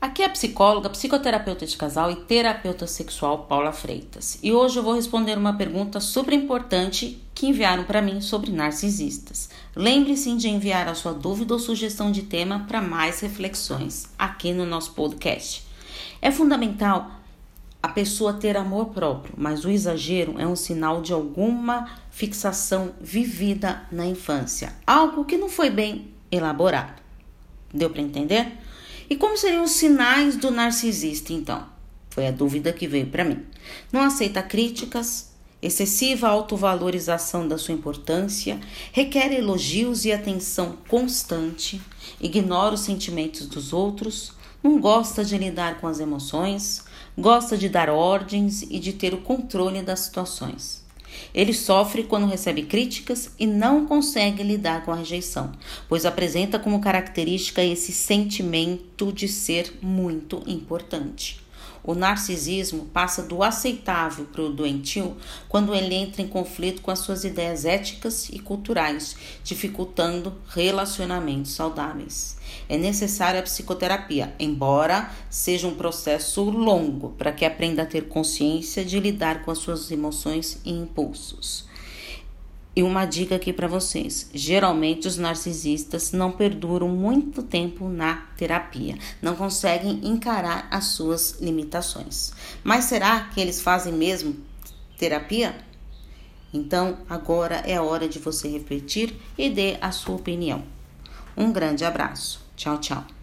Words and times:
Aqui 0.00 0.22
é 0.22 0.24
a 0.24 0.30
psicóloga, 0.30 0.88
psicoterapeuta 0.88 1.66
de 1.66 1.76
casal 1.76 2.10
e 2.10 2.16
terapeuta 2.16 2.86
sexual 2.86 3.40
Paula 3.40 3.70
Freitas. 3.70 4.38
E 4.42 4.50
hoje 4.50 4.78
eu 4.78 4.82
vou 4.82 4.94
responder 4.94 5.36
uma 5.36 5.52
pergunta 5.52 6.00
super 6.00 6.32
importante 6.32 7.22
que 7.34 7.46
enviaram 7.46 7.84
para 7.84 8.00
mim 8.00 8.22
sobre 8.22 8.50
narcisistas. 8.50 9.50
Lembre-se 9.76 10.34
de 10.36 10.48
enviar 10.48 10.88
a 10.88 10.94
sua 10.94 11.12
dúvida 11.12 11.52
ou 11.52 11.60
sugestão 11.60 12.10
de 12.10 12.22
tema 12.22 12.64
para 12.66 12.80
mais 12.80 13.20
reflexões 13.20 14.08
aqui 14.18 14.54
no 14.54 14.64
nosso 14.64 14.94
podcast. 14.94 15.66
É 16.22 16.30
fundamental 16.30 17.10
a 17.82 17.88
pessoa 17.88 18.32
ter 18.32 18.56
amor 18.56 18.86
próprio, 18.86 19.34
mas 19.36 19.66
o 19.66 19.70
exagero 19.70 20.40
é 20.40 20.46
um 20.46 20.56
sinal 20.56 21.02
de 21.02 21.12
alguma 21.12 21.90
fixação 22.10 22.92
vivida 22.98 23.82
na 23.92 24.06
infância, 24.06 24.72
algo 24.86 25.26
que 25.26 25.36
não 25.36 25.50
foi 25.50 25.68
bem 25.68 26.08
elaborado. 26.32 27.02
Deu 27.72 27.90
para 27.90 28.00
entender? 28.00 28.50
E 29.10 29.16
como 29.16 29.36
seriam 29.36 29.64
os 29.64 29.72
sinais 29.72 30.36
do 30.36 30.52
narcisista, 30.52 31.32
então? 31.32 31.66
Foi 32.10 32.28
a 32.28 32.30
dúvida 32.30 32.72
que 32.72 32.86
veio 32.86 33.08
para 33.08 33.24
mim. 33.24 33.44
Não 33.92 34.02
aceita 34.02 34.40
críticas, 34.40 35.32
excessiva 35.60 36.28
autovalorização 36.28 37.48
da 37.48 37.58
sua 37.58 37.74
importância, 37.74 38.60
requer 38.92 39.32
elogios 39.32 40.04
e 40.04 40.12
atenção 40.12 40.78
constante, 40.86 41.82
ignora 42.20 42.76
os 42.76 42.82
sentimentos 42.82 43.48
dos 43.48 43.72
outros, 43.72 44.32
não 44.62 44.80
gosta 44.80 45.24
de 45.24 45.36
lidar 45.36 45.80
com 45.80 45.88
as 45.88 45.98
emoções, 45.98 46.84
gosta 47.18 47.58
de 47.58 47.68
dar 47.68 47.90
ordens 47.90 48.62
e 48.62 48.78
de 48.78 48.92
ter 48.92 49.12
o 49.12 49.22
controle 49.22 49.82
das 49.82 50.00
situações. 50.00 50.84
Ele 51.34 51.52
sofre 51.52 52.04
quando 52.04 52.26
recebe 52.26 52.62
críticas 52.62 53.34
e 53.38 53.46
não 53.46 53.86
consegue 53.86 54.42
lidar 54.42 54.84
com 54.84 54.92
a 54.92 54.96
rejeição, 54.96 55.52
pois 55.88 56.04
apresenta 56.04 56.58
como 56.58 56.80
característica 56.80 57.62
esse 57.62 57.92
sentimento 57.92 59.12
de 59.12 59.28
ser 59.28 59.78
muito 59.82 60.42
importante. 60.46 61.40
O 61.82 61.94
narcisismo 61.94 62.86
passa 62.86 63.22
do 63.22 63.42
aceitável 63.42 64.26
para 64.26 64.42
o 64.42 64.52
doentio 64.52 65.16
quando 65.48 65.74
ele 65.74 65.94
entra 65.94 66.20
em 66.20 66.28
conflito 66.28 66.82
com 66.82 66.90
as 66.90 66.98
suas 66.98 67.24
ideias 67.24 67.64
éticas 67.64 68.28
e 68.28 68.38
culturais, 68.38 69.16
dificultando 69.42 70.34
relacionamentos 70.48 71.52
saudáveis. 71.52 72.36
É 72.68 72.76
necessária 72.76 73.40
a 73.40 73.42
psicoterapia, 73.42 74.34
embora 74.38 75.10
seja 75.30 75.66
um 75.66 75.74
processo 75.74 76.44
longo 76.44 77.10
para 77.10 77.32
que 77.32 77.44
aprenda 77.44 77.82
a 77.82 77.86
ter 77.86 78.08
consciência 78.08 78.84
de 78.84 79.00
lidar 79.00 79.42
com 79.42 79.50
as 79.50 79.58
suas 79.58 79.90
emoções 79.90 80.60
e 80.64 80.70
impulsos. 80.70 81.68
E 82.80 82.82
uma 82.82 83.04
dica 83.04 83.36
aqui 83.36 83.52
para 83.52 83.68
vocês: 83.68 84.30
geralmente 84.32 85.06
os 85.06 85.18
narcisistas 85.18 86.12
não 86.12 86.32
perduram 86.32 86.88
muito 86.88 87.42
tempo 87.42 87.90
na 87.90 88.26
terapia, 88.38 88.96
não 89.20 89.36
conseguem 89.36 90.00
encarar 90.02 90.66
as 90.70 90.86
suas 90.86 91.42
limitações. 91.42 92.32
Mas 92.64 92.86
será 92.86 93.20
que 93.34 93.38
eles 93.38 93.60
fazem 93.60 93.92
mesmo 93.92 94.34
terapia? 94.96 95.54
Então, 96.54 96.96
agora 97.06 97.56
é 97.66 97.76
a 97.76 97.82
hora 97.82 98.08
de 98.08 98.18
você 98.18 98.48
refletir 98.48 99.14
e 99.36 99.50
dê 99.50 99.76
a 99.82 99.92
sua 99.92 100.14
opinião. 100.16 100.64
Um 101.36 101.52
grande 101.52 101.84
abraço. 101.84 102.40
Tchau, 102.56 102.78
tchau. 102.78 103.19